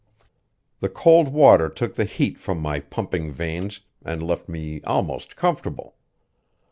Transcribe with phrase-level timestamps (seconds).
[0.79, 5.95] The cold water took the heat from my pumping veins and left me almost comfortable.